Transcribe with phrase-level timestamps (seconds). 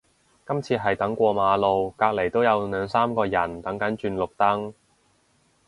[0.47, 4.73] 今次係等過馬路，隔離都有兩三個人等緊轉綠燈